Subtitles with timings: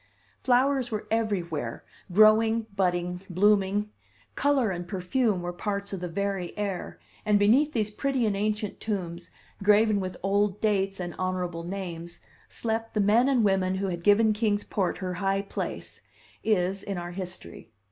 [0.41, 3.91] Flowers were everywhere, growing, budding, blooming;
[4.33, 8.79] color and perfume were parts of the very air, and beneath these pretty and ancient
[8.79, 9.29] tombs,
[9.61, 12.19] graven with old dates and honorable names,
[12.49, 16.01] slept the men and women who had given Kings Port her high place
[16.43, 17.69] is; in our history.